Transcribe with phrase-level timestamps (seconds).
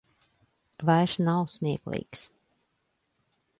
[0.89, 2.25] Vairs nav smieklīgs.